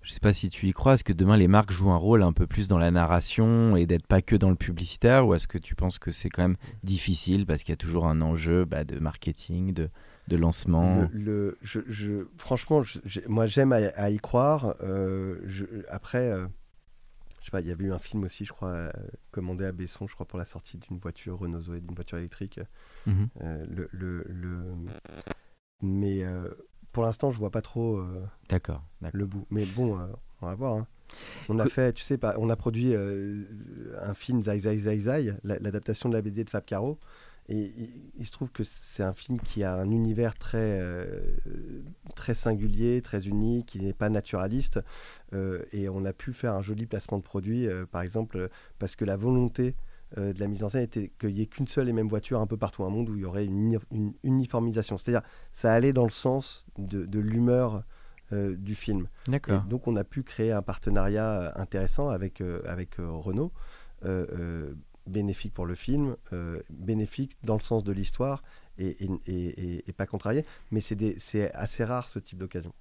[0.09, 0.95] Je sais pas si tu y crois.
[0.95, 3.85] Est-ce que demain les marques jouent un rôle un peu plus dans la narration et
[3.85, 6.57] d'être pas que dans le publicitaire, ou est-ce que tu penses que c'est quand même
[6.83, 9.91] difficile parce qu'il y a toujours un enjeu bah, de marketing, de
[10.29, 12.83] de lancement le, je, Franchement,
[13.27, 14.75] moi j'aime à, y croire.
[14.83, 15.37] Euh,
[15.89, 16.47] après, euh,
[17.41, 18.91] je sais pas, il y avait eu un film aussi, je crois, euh,
[19.31, 22.61] commandé à Besson, je crois, pour la sortie d'une voiture Renault Zoé, d'une voiture électrique.
[23.07, 23.29] Mhm.
[23.41, 24.75] le, le,
[25.81, 26.23] Mais
[26.93, 28.03] pour l'instant, je vois pas trop
[28.51, 29.47] D'accord, le bout.
[29.51, 29.99] Mais bon,
[30.43, 30.75] on va voir.
[30.75, 30.87] Hein.
[31.49, 36.11] On a fait, tu sais, on a produit un film Zai Zai Zai Zai, l'adaptation
[36.11, 36.99] de la BD de Fab Caro.
[37.49, 37.73] Et
[38.19, 41.33] il, se trouve que c'est un film qui a un univers très, euh,
[42.15, 44.81] très singulier, très unique, qui n'est pas naturaliste.
[45.33, 48.97] Euh, et on a pu faire un joli placement de produit, euh, par exemple, parce
[48.97, 49.75] que la volonté
[50.17, 52.47] de la mise en scène était qu'il n'y ait qu'une seule et même voiture un
[52.47, 53.79] peu partout, un monde où il y aurait une,
[54.23, 54.97] uniformisation.
[54.97, 55.21] C'est-à-dire,
[55.53, 57.85] ça allait dans le sens de, l'humeur
[58.33, 59.09] du film.
[59.27, 59.65] D'accord.
[59.65, 63.53] Donc, on a pu créer un partenariat intéressant avec, avec Renault
[65.09, 68.43] bénéfique pour le film, euh, bénéfique dans le sens de l'histoire
[68.79, 70.45] et, et, pas contrarié.
[70.71, 72.73] Mais c'est assez rare ce type d'occasion.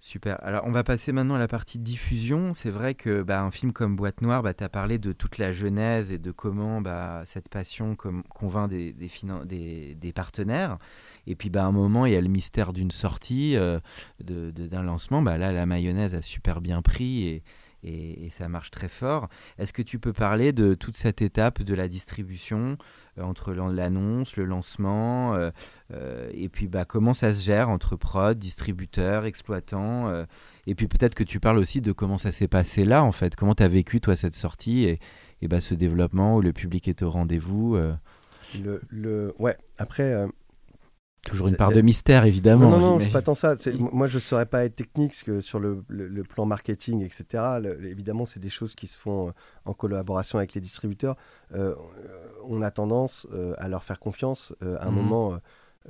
[0.00, 0.38] Super.
[0.44, 2.54] Alors, on va passer maintenant à la partie diffusion.
[2.54, 5.38] C'est vrai que bah, un film comme Boîte Noire, bah, tu as parlé de toute
[5.38, 10.78] la genèse et de comment bah, cette passion convainc des, partenaires.
[11.26, 13.80] Et puis, bah, à un moment, il y a le mystère d'une sortie, euh,
[14.20, 15.20] d'un lancement.
[15.20, 17.42] Bah, là, la mayonnaise a super bien pris et,
[17.84, 19.28] et, ça marche très fort.
[19.58, 22.76] Est-ce que tu peux parler de toute cette étape de la distribution
[23.18, 25.50] euh, entre l'annonce, le lancement, euh,
[25.92, 30.12] euh, et puis bah, comment ça se gère entre prod, distributeur, exploitant,
[30.66, 33.36] et puis peut-être que tu parles aussi de comment ça s'est passé là en fait,
[33.36, 35.00] comment tu as vécu toi cette sortie et,
[35.40, 37.76] et bah, ce développement où le public est au rendez-vous.
[38.62, 40.26] Le, le, ouais, après
[41.22, 42.70] Toujours une part de mystère, évidemment.
[42.70, 43.56] Non, non, non c'est pas tant ça.
[43.92, 45.82] Moi, je ne saurais pas être technique parce que sur le,
[46.28, 47.44] plan marketing, etc.
[47.84, 49.32] évidemment, c'est des choses qui se font euh,
[49.64, 51.16] en collaboration avec les distributeurs.
[51.54, 51.74] Euh,
[52.46, 54.54] on a tendance euh, à leur faire confiance.
[54.62, 54.96] à un mhm.
[54.96, 55.38] moment,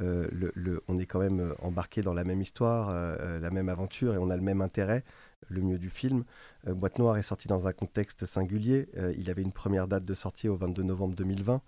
[0.00, 2.92] on est quand même embarqué dans la même histoire,
[3.40, 5.04] la même aventure et on a le même intérêt.
[5.50, 6.24] Le mieux du film.
[6.66, 8.88] Boîte Noire est sorti dans un contexte singulier.
[9.16, 11.62] il avait une première date de sortie au 22 novembre 2020.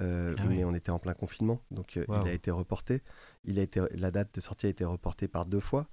[0.00, 0.56] Euh, Ah oui.
[0.58, 3.02] mais on était en plein confinement, donc euh, il a été reporté.
[3.44, 5.86] Il a été, la date de sortie a été reportée par deux fois.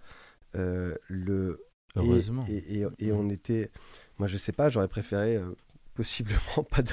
[0.55, 2.45] Euh, le, Heureusement.
[2.49, 3.69] Et, et- et on était,
[4.17, 5.39] moi je sais pas, j'aurais préféré
[5.93, 6.91] possiblement pas de,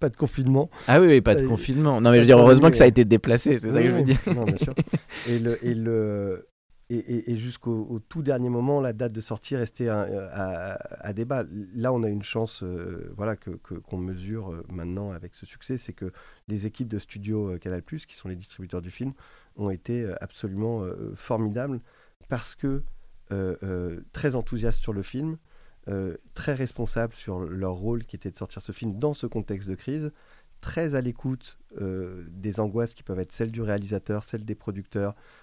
[0.00, 0.70] pas de confinement.
[0.88, 2.00] Ah oui, oui, pas de confinement.
[2.00, 3.94] Non, mais je veux dire, heureusement que ça a été déplacé, c'est ça que je
[3.94, 4.18] veux dire.
[4.26, 4.74] Non, bien sûr.
[5.28, 6.48] Et, le, et, le,
[6.94, 11.44] et, jusqu'au au tout dernier moment, la date de sortie restait à, à- débat.
[11.74, 15.46] Là, on a une chance euh, voilà, que, que- qu'on mesure euh, maintenant avec ce
[15.46, 16.12] succès, c'est que
[16.48, 19.12] les équipes de studio euh, Canal+, qui sont les distributeurs du film,
[19.56, 21.80] ont été euh, absolument euh, formidables
[22.28, 22.82] parce que
[23.32, 25.36] euh, euh, très enthousiastes sur le film,
[25.88, 29.68] euh, très responsables sur leur rôle qui était de sortir ce film dans ce contexte
[29.68, 30.12] de crise,
[30.60, 35.14] très à l'écoute euh, des angoisses qui peuvent être celles du réalisateur, celles des producteurs,
[35.14, 35.39] euh, euh,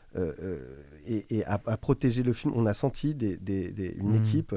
[1.05, 2.53] et, et à, à protéger le film.
[2.55, 4.15] On a senti des- des- des- une Mhm.
[4.15, 4.55] équipe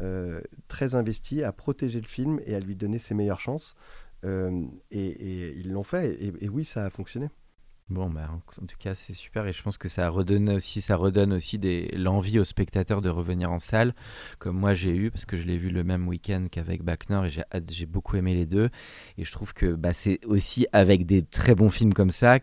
[0.00, 3.74] euh, très investie à protéger le film et à lui donner ses meilleures chances.
[4.24, 7.28] Euh, et, et ils l'ont fait, et, et oui, ça a fonctionné.
[7.88, 10.80] Bon, bah, en en tout cas, c'est super et je pense que ça redonne aussi,
[10.80, 13.94] ça redonne aussi des, l'envie aux spectateurs de revenir en salle,
[14.38, 17.24] comme moi j'ai eu, parce que je l'ai vu le même week-end qu'avec Back Nord
[17.24, 18.70] et j'ai, j'ai beaucoup aimé les deux.
[19.18, 22.38] Et je trouve que bah, c'est aussi avec des très bons films comme ça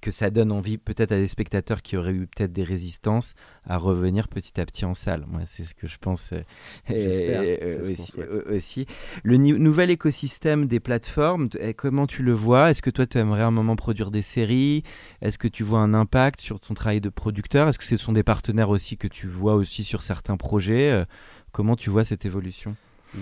[0.00, 3.34] que ça donne envie peut-être à des spectateurs qui auraient eu peut-être des résistances
[3.64, 5.24] à revenir petit à petit en salle.
[5.26, 6.42] Moi, c'est ce que je pense euh,
[6.90, 8.86] euh, aussi.
[9.22, 12.70] Le nouvel écosystème des plateformes, eh, comment tu le vois?
[12.70, 14.82] Est-ce que toi, tu aimerais à un moment produire des séries?
[15.20, 17.68] Est-ce que tu vois un impact sur ton travail de producteur?
[17.68, 20.90] Est-ce que ce sont des partenaires aussi que tu vois aussi sur certains projets?
[20.90, 21.04] Euh,
[21.52, 22.76] Comment tu vois cette évolution?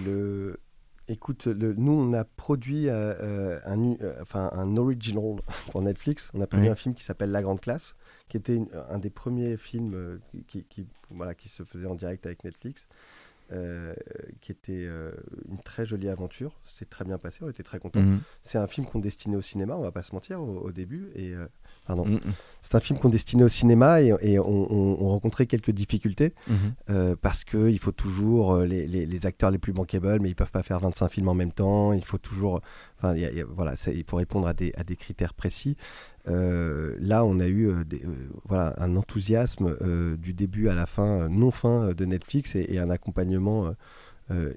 [0.04, 0.58] Le...
[1.09, 1.73] Écoute, le...
[1.75, 5.37] nous, on a produit euh, euh, un, euh, enfin, un original
[5.71, 6.31] pour Netflix.
[6.35, 6.73] On a produit Oui.
[6.73, 7.95] un film qui s'appelle La Grande Classe,
[8.29, 12.27] qui était une- un des premiers films qui, qui- voilà, qui se faisait en direct
[12.27, 12.88] avec Netflix,
[13.52, 13.94] euh,
[14.40, 15.12] qui était euh,
[15.48, 16.59] une très jolie aventure.
[16.64, 18.00] C'est très bien passé, on était très contents.
[18.02, 18.20] Mhm.
[18.42, 21.11] C'est un film qu'on destinait au cinéma, on va pas se mentir, au, au début.
[21.14, 21.46] Et, euh,
[21.87, 22.04] pardon.
[22.06, 22.20] Mhm.
[22.62, 26.35] C'est un film qu'on destinait au cinéma et, et on, on- on rencontrait quelques difficultés.
[26.48, 26.56] Mhm.
[26.90, 30.35] Euh, parce que il faut toujours les, les- les acteurs les plus bankable, mais ils
[30.35, 31.92] peuvent pas faire 25 films en même temps.
[31.92, 32.61] Il faut toujours,
[32.98, 34.85] enfin, il y a- il y a- voilà, c'est- il faut répondre à des, à
[34.85, 35.76] des critères précis.
[36.28, 39.76] Euh, là, on a eu euh, des- euh, voilà, un enthousiasme
[40.16, 43.72] du début à la fin, non fin de Netflix et, et un accompagnement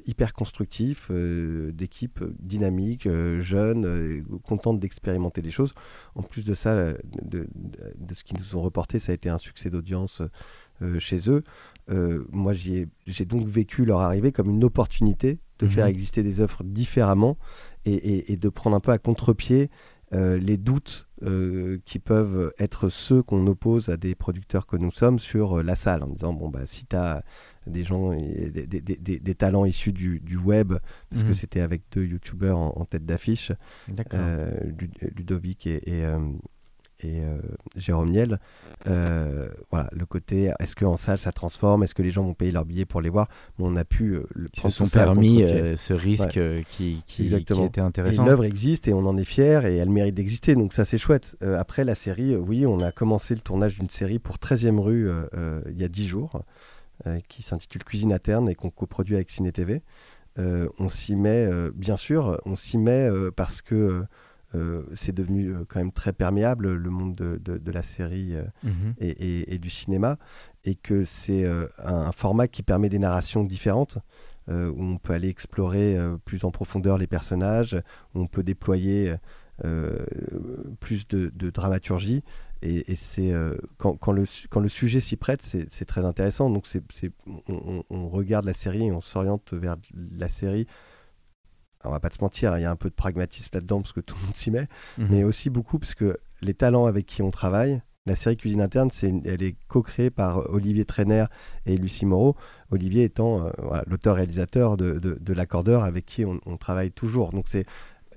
[0.08, 3.08] hyper constructif d'équipes dynamiques,
[3.40, 5.76] jeunes, contentes d'expérimenter des choses.
[6.16, 7.48] En plus de ça, de, de-
[8.00, 10.24] de ce qu'ils nous ont reporté, ça a été un succès d'audience
[10.98, 11.44] chez eux.
[12.32, 12.88] Moi, j'ai
[13.28, 15.72] donc vécu leur arrivée comme une opportunité de Mhm.
[15.72, 17.38] faire exister des offres différemment
[17.86, 19.70] et, et- et de prendre un peu à contre-pied
[20.14, 24.92] euh, les doutes euh, qui peuvent être ceux qu'on oppose à des producteurs que nous
[24.92, 27.24] sommes sur euh, la salle, en disant bon bah si tu as
[27.68, 30.74] des gens, des, des- des- des talents issus du, du web,
[31.12, 31.34] parce que Mhm.
[31.36, 33.52] c'était avec deux youtubeurs en, en tête d'affiche,
[35.16, 36.04] Ludovic et, et,
[37.02, 37.38] et, euh,
[37.76, 38.40] Jérôme Niel.
[38.88, 41.84] Euh, voilà, le côté est-ce qu'en salle ça transforme?
[41.84, 43.28] Est-ce que les gens vont payer leur billet pour les voir?
[43.60, 45.44] On a pu euh, le Ils se prendre sont à permis
[45.76, 47.66] ce risque qui, qui, qui Exactement.
[47.66, 48.26] était intéressant.
[48.26, 51.38] l'œuvre existe et on en est fier et elle mérite d'exister, donc ça c'est chouette.
[51.42, 55.10] Après la série, oui, on a commencé le tournage d'une série pour 13e rue
[55.70, 56.44] il y a 10 jours,
[57.28, 59.82] qui s'intitule Cuisine interne et qu'on coproduit avec Ciné TV.
[60.38, 64.06] On s'y met, bien sûr, on s'y met parce que
[64.56, 68.34] euh, c'est devenu euh, quand même très perméable le monde de, de- de la série
[68.36, 68.94] euh, Mhm.
[69.00, 70.18] et, et- et du cinéma,
[70.66, 73.98] et que c'est euh, un, format qui permet des narrations différentes,
[74.52, 77.80] où on peut aller explorer plus en profondeur les personnages,
[78.16, 79.14] où on peut déployer
[80.80, 82.24] plus de, de dramaturgie,
[82.62, 83.32] et, et c'est
[83.78, 86.50] quand, quand le, su- quand le sujet s'y prête, c'est très intéressant.
[86.50, 86.66] Donc
[87.48, 89.76] on- on regarde la série et on s'oriente vers
[90.18, 90.66] la série.
[91.86, 94.02] On va pas se mentir, il y a un peu de pragmatisme là-dedans parce que
[94.02, 95.08] tout le monde s'y met Mhm.
[95.10, 98.90] mais aussi beaucoup parce que les talents avec qui on travaille, la série Cuisine Interne,
[98.92, 101.26] c'est une- elle est co-créée par Olivier Trainer
[101.66, 102.36] et Lucie Moreau.
[102.72, 107.30] Olivier étant euh, voilà, l'auteur-réalisateur de, de, de L'accordeur avec qui on, on travaille toujours.
[107.32, 107.66] Donc c'est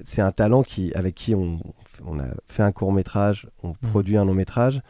[0.05, 1.61] c'est un talent qui, avec qui on,
[2.05, 4.81] on a fait un court métrage, on produit un long métrage,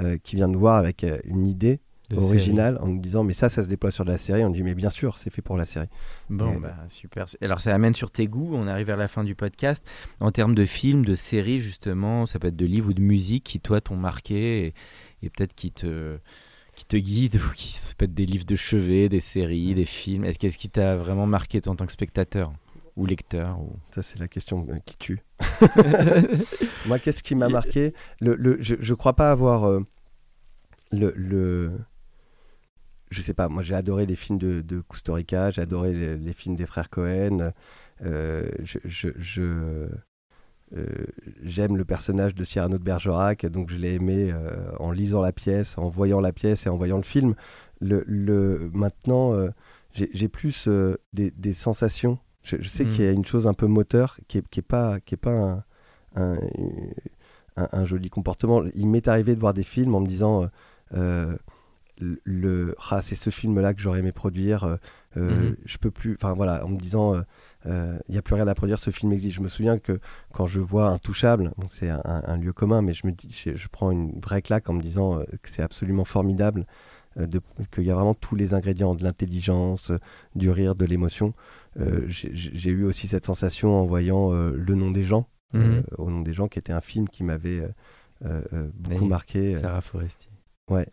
[0.00, 3.32] euh, qui vient nous voir avec euh, une idée De originale en nous disant mais
[3.32, 5.40] ça ça se déploie sur de la série on dit mais bien sûr c'est fait
[5.40, 5.86] pour la série
[6.28, 7.24] Bon, Et- bah, super.
[7.40, 8.50] Alors, ça amène sur tes goûts.
[8.54, 9.86] On arrive vers la fin du podcast.
[10.20, 13.44] En termes de films, de séries, justement, ça peut être de livres ou de musique
[13.44, 14.74] qui, toi, t'ont marqué et,
[15.22, 16.18] et peut-être qui te,
[16.74, 19.84] qui te guident ou qui ça peut être des livres de chevet, des séries, des
[19.86, 20.24] films.
[20.24, 22.52] Est-ce qu'est-ce qui t'a vraiment marqué, toi, en tant que spectateur
[22.96, 23.72] ou lecteur ou...
[23.94, 25.20] ça c'est la question euh, qui tue
[26.86, 27.92] Moi, qu'est-ce qui m'a marqué?
[28.20, 29.80] Le, le- je, je crois pas avoir euh,
[30.92, 31.72] le, le.
[33.10, 36.32] Je sais pas, moi j'ai adoré les films de, de Kusturica, j'ai adoré les, les
[36.32, 37.52] films des frères Cohen.
[38.04, 39.88] euh, je, je, je,
[41.42, 44.34] j'aime le personnage de Cyrano de Bergerac, donc je l'ai aimé
[44.80, 47.34] en lisant la pièce, en voyant la pièce et en voyant le film.
[47.80, 49.34] Le, le maintenant,
[49.92, 50.68] j'ai plus
[51.12, 52.18] des, des, sensations.
[52.42, 54.98] Je, sais qu'il y a une chose un peu moteur qui n'est qui est pas,
[54.98, 55.64] qui est pas
[56.16, 56.38] un,
[57.56, 58.64] un, joli comportement.
[58.74, 60.48] Il m'est arrivé de voir des films en me disant
[62.00, 64.76] le ah, c'est ce film là que j'aurais aimé produire euh,
[65.16, 65.56] euh, mhm.
[65.64, 67.24] je peux plus enfin voilà en me disant il
[67.66, 70.00] euh, n'y a plus rien à produire ce film existe je me souviens que
[70.32, 74.18] quand je vois Intouchable c'est un, lieu commun mais je me dis je, prends une
[74.20, 76.66] vraie claque en me disant que c'est absolument formidable
[77.70, 79.92] qu'il y a vraiment tous les ingrédients de l'intelligence
[80.34, 81.32] du rire de l'émotion
[82.06, 85.84] j'ai eu aussi cette sensation en voyant le nom des gens mhm.
[85.98, 87.62] au nom des gens qui était un film qui m'avait
[88.74, 90.28] beaucoup marqué Sarah Foresti
[90.70, 90.86] Ouais,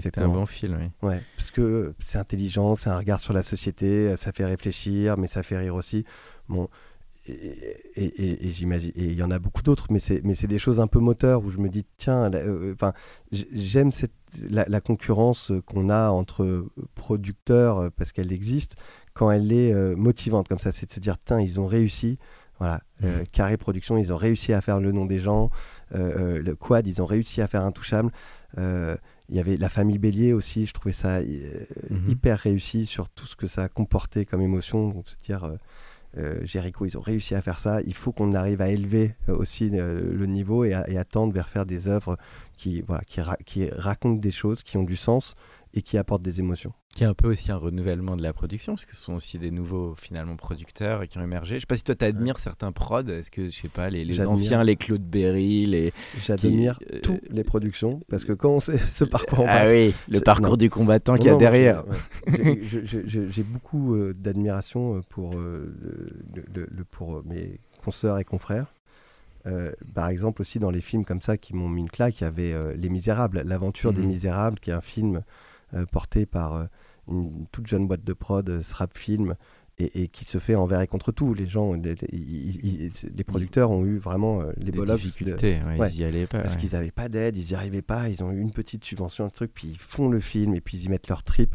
[0.00, 1.08] c'était un bon film, oui.
[1.08, 5.26] Ouais, parce que c'est intelligent, c'est un regard sur la société, ça fait réfléchir, mais
[5.26, 6.04] ça fait rire aussi.
[6.48, 6.68] Bon,
[7.28, 10.58] et, et, j'imagine, et il y en a beaucoup d'autres, mais c'est, mais c'est des
[10.58, 12.92] choses un peu moteurs où je me dis, tiens, euh, enfin,
[13.30, 14.12] j'aime cette,
[14.48, 18.76] la, concurrence qu'on a entre producteurs euh, parce qu'elle existe
[19.14, 22.18] quand elle est euh, motivante comme ça, c'est de se dire, tiens, ils ont réussi.
[22.58, 23.06] Voilà, mmh.
[23.30, 25.50] Carré Production, ils ont réussi à faire le nom des gens.
[25.92, 28.10] le Quad, ils ont réussi à faire Intouchable.
[29.28, 32.08] Il y avait la famille Bélier aussi, je trouvais ça euh, mhm.
[32.08, 34.88] hyper réussi sur tout ce que ça comportait comme émotion.
[34.88, 35.56] Donc, dire euh,
[36.16, 37.82] euh, Jericho, ils ont réussi à faire ça.
[37.82, 41.88] Il faut qu'on arrive à élever aussi le niveau et à, tendre vers faire des
[41.88, 42.16] œuvres
[42.56, 43.02] qui, voilà,
[43.44, 45.34] qui racontent des choses, qui ont du sens
[45.74, 48.72] et qui apportent des émotions qui est un peu aussi un renouvellement de la production,
[48.74, 51.54] parce que ce sont aussi des nouveaux finalement producteurs qui ont émergé.
[51.54, 54.04] Je sais pas si toi tu admires certains prods, est-ce que je sais pas les,
[54.04, 55.92] les anciens, les Claude Berry, les
[56.26, 60.18] j'admire euh, toutes les productions parce que quand on sait ce parcours, ah oui, le
[60.20, 61.84] parcours du combattant qu'il y a derrière.
[62.26, 68.74] J'ai beaucoup euh, d'admiration euh, pour le, pour mes consoeurs et confrères.
[69.94, 72.26] par exemple aussi dans les films comme ça qui m'ont mis une claque, il y
[72.26, 74.08] avait Les Misérables, l'aventure des mhm.
[74.08, 75.22] Misérables, qui est un film
[75.92, 76.66] porté par
[77.08, 79.36] une toute jeune boîte de prod, euh, Srap Film,
[79.78, 81.34] et, qui se fait envers et contre tout.
[81.34, 84.96] Les gens, les, producteurs ont eu vraiment euh, les bolos.
[84.96, 86.40] difficultés, ils y allaient pas.
[86.40, 89.24] Parce qu'ils n'avaient pas d'aide, ils n'y arrivaient pas, ils ont eu une petite subvention,
[89.24, 91.54] un truc, puis ils font le film et puis ils y mettent leur trip.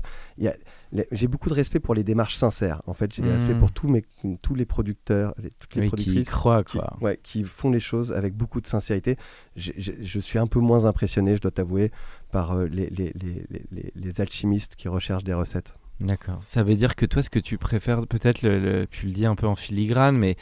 [1.11, 2.81] J'ai beaucoup de respect pour les démarches sincères.
[2.87, 3.59] En fait, j'ai du respect mmh.
[3.59, 4.05] pour tous, mes,
[4.41, 6.97] tous les producteurs, toutes les productrices qui, croient, quoi.
[7.01, 9.17] ouais, qui font les choses avec beaucoup de sincérité.
[9.55, 11.91] je suis un peu moins impressionné, je dois t'avouer,
[12.33, 15.75] par euh, les, les, les, les, alchimistes qui recherchent des recettes.
[15.99, 16.39] D'accord.
[16.41, 19.35] Ça veut dire que toi, ce que tu préfères, peut-être, le, tu le dis un
[19.35, 20.35] peu en filigrane, mais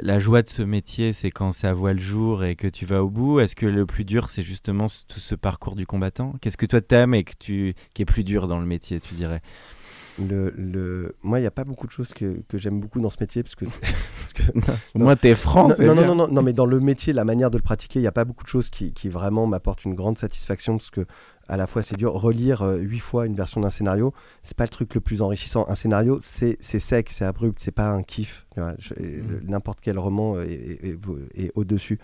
[0.00, 3.02] la joie de ce métier, c'est quand ça voit le jour et que tu vas
[3.02, 3.40] au bout.
[3.40, 6.34] Est-ce que le plus dur, c'est justement tout ce parcours du combattant?
[6.40, 9.14] Qu'est-ce que toi t'aimes et que tu, qui est plus dur dans le métier, tu
[9.14, 9.42] dirais?
[10.18, 11.16] Le, le...
[11.22, 13.42] Moi, il n'y a pas beaucoup de choses que, que j'aime beaucoup dans ce métier.
[13.42, 13.64] Parce que,
[14.94, 15.68] Moi, t'es franc.
[15.80, 18.02] Non, non, non, non, non, mais dans le métier, la manière de le pratiquer, il
[18.02, 20.78] n'y a pas beaucoup de choses qui, qui vraiment m'apportent une grande satisfaction.
[20.78, 21.04] Parce que
[21.48, 22.12] à la fois c'est dur.
[22.12, 25.66] Relire euh, huit fois une version d'un scénario, c'est pas le truc le plus enrichissant.
[25.68, 28.46] Un scénario, c'est sec, c'est abrupt, c'est pas un kiff.
[28.56, 28.72] Mm.
[29.44, 30.98] N'importe quel roman est,
[31.34, 31.98] est, au-dessus.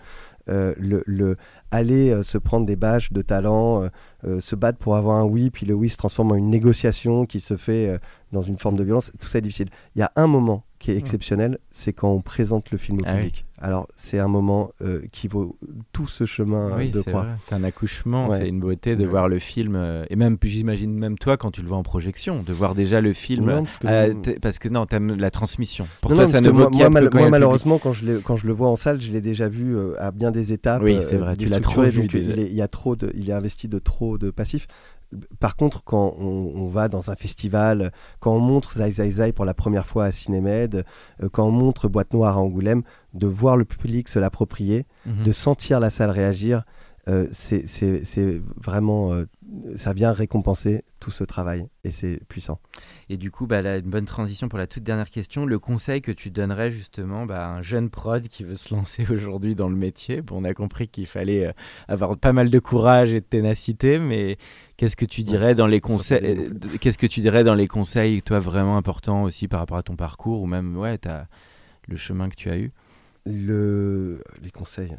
[0.49, 1.37] Euh, le, le,
[1.69, 3.87] aller euh, se prendre des bâches de talent,
[4.23, 7.39] se battre pour avoir un oui, puis le oui se transforme en une négociation qui
[7.39, 7.99] se fait
[8.31, 9.69] dans une forme de violence, tout ça est difficile.
[9.95, 13.03] Il y a un moment qui est exceptionnel, c'est quand on présente le film au
[13.05, 13.45] ah public.
[13.63, 15.55] Alors, c'est un moment euh, qui vaut
[15.93, 17.27] tout ce chemin oui, de croix.
[17.43, 19.75] C'est un accouchement, c'est une beauté de voir le film.
[19.75, 23.01] Euh, et même, j'imagine même toi, quand tu le vois en projection, de voir déjà
[23.01, 23.45] le film.
[23.45, 25.87] parce, que euh, parce, que non, t'aimes la transmission.
[26.01, 28.75] Pour toi, ça ne vaut Moi, moi malheureusement, quand je, quand je le vois en
[28.75, 30.81] salle, je l'ai déjà vu à bien des étapes.
[30.83, 32.07] Oui, c'est vrai, tu l'as trop vu.
[32.13, 34.67] il, y a trop de, il est investi de trop de passifs.
[35.39, 39.45] Par contre, quand on, va dans un festival, quand on montre Zai Zai Zai pour
[39.45, 40.85] la première fois à Cinémed,
[41.21, 45.23] euh, quand on montre Boîte Noire à Angoulême, de voir le public se l'approprier, mhm.
[45.23, 46.63] de sentir la salle réagir,
[47.07, 49.25] euh, c'est vraiment, euh,
[49.75, 52.59] ça vient récompenser tout ce travail et c'est puissant.
[53.09, 55.45] Et du coup, bah, une bonne transition pour la toute dernière question.
[55.45, 59.05] Le conseil que tu donnerais justement bah, à un jeune prod qui veut se lancer
[59.11, 61.51] aujourd'hui dans le métier, bon, on a compris qu'il fallait euh,
[61.87, 64.37] avoir pas mal de courage et de ténacité, mais
[64.77, 68.39] qu'est-ce que tu dirais dans les conseils Qu'est-ce que tu dirais dans les conseils, toi,
[68.39, 71.27] vraiment importants aussi par rapport à ton parcours ou même ouais, as
[71.87, 72.71] le chemin que tu as eu?
[73.25, 74.23] Le...
[74.43, 74.95] Les conseils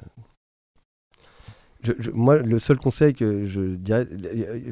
[2.13, 4.07] moi, le seul conseil que je dirais,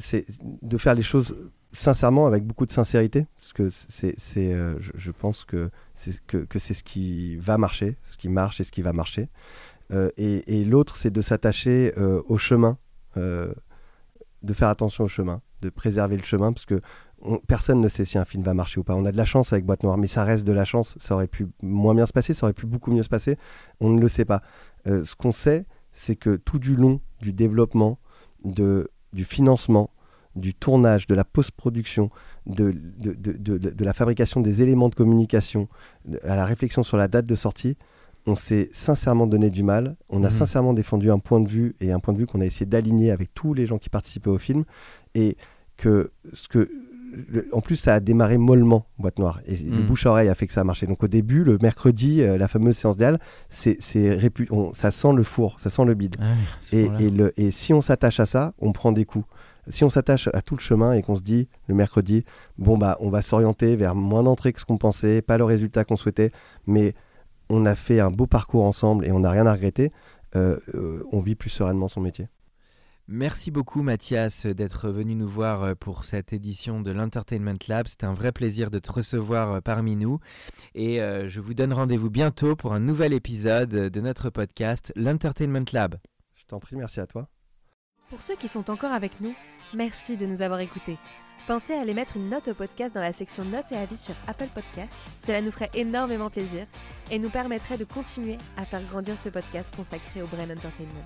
[0.01, 0.25] c'est
[0.62, 1.35] de faire les choses
[1.73, 6.59] sincèrement, avec beaucoup de sincérité, parce que c'est, euh, je, pense que c'est que, que
[6.59, 9.29] ce qui va marcher, ce qui marche et ce qui va marcher.
[9.92, 12.77] Euh, et, l'autre, c'est de s'attacher euh, au chemin,
[13.16, 16.81] de faire attention au chemin, de préserver le chemin, parce que
[17.46, 18.94] personne ne sait si un film va marcher ou pas.
[18.94, 20.96] On a de la chance avec Boîte Noire, mais ça reste de la chance.
[20.99, 23.37] Ça aurait pu moins bien se passer, ça aurait pu beaucoup mieux se passer.
[23.81, 24.42] On ne le sait pas.
[24.87, 27.99] Euh, ce qu'on sait, c'est que tout du long du développement,
[28.45, 29.91] de, du financement,
[30.37, 32.11] du tournage, de la post-production,
[32.47, 35.68] de, de, de, de, la fabrication des éléments de communication,
[36.23, 37.77] à la réflexion sur la date de sortie,
[38.27, 39.97] on s'est sincèrement donné du mal.
[40.09, 40.37] On a mhm.
[40.37, 43.11] sincèrement défendu un point de vue et un point de vue qu'on a essayé d'aligner
[43.11, 44.64] avec tous les gens qui participaient au film.
[45.14, 45.37] Et
[45.77, 46.71] que ce que
[47.52, 49.40] en plus, ça a démarré mollement, Boîte Noire.
[49.46, 49.86] Et le mm.
[49.86, 50.86] bouche-oreille a fait que ça a marché.
[50.86, 55.58] Donc au début, le mercredi, euh, la fameuse séance d'Al, c'est, ça sent le four,
[55.61, 56.16] ça sent le bide.
[56.20, 56.34] Ah
[56.72, 59.26] et, le, et, si on s'attache à ça, on prend des coups.
[59.68, 62.24] Si on s'attache à tout le chemin et qu'on se dit le mercredi,
[62.58, 65.84] bon bah on va s'orienter vers moins d'entrées que ce qu'on pensait, pas le résultat
[65.84, 66.32] qu'on souhaitait,
[66.66, 66.94] mais
[67.50, 69.92] on a fait un beau parcours ensemble et on n'a rien à regretter,
[70.34, 72.28] euh, euh, on vit plus sereinement son métier.
[73.12, 77.88] Merci beaucoup Mathias d'être venu nous voir euh, pour cette édition de l'Entertainment Lab.
[77.88, 80.20] C'était un vrai plaisir de te recevoir euh, parmi nous.
[80.76, 85.64] Et euh, je vous donne rendez-vous bientôt pour un nouvel épisode de notre podcast, l'Entertainment
[85.72, 85.96] Lab.
[86.36, 87.26] Je t'en prie, merci à toi.
[88.11, 89.34] Pour ceux qui sont encore avec nous,
[89.74, 90.96] merci de nous avoir écoutés.
[91.48, 94.14] Pensez à aller mettre une note au podcast dans la section notes et avis sur
[94.28, 94.96] Apple Podcast.
[95.18, 96.64] Cela nous ferait énormément plaisir
[97.11, 101.02] et nous permettrait de continuer à faire grandir ce podcast consacré au Brain Entertainment.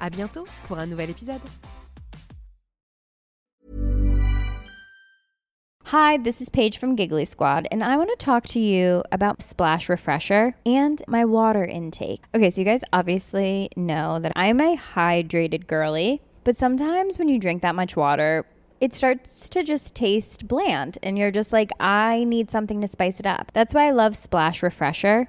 [0.00, 1.40] À bientôt pour un nouvel épisode.
[5.92, 9.42] Hi, this is Paige from Giggly Squad, and I want to talk to you about
[9.42, 12.22] Splash Refresher and my water intake.
[12.32, 17.40] Okay, so you guys obviously know that I'm a hydrated girly, but sometimes when you
[17.40, 18.46] drink that much water,
[18.80, 23.18] it starts to just taste bland, and you're just like, I need something to spice
[23.18, 23.50] it up.
[23.52, 25.28] That's why I love Splash Refresher.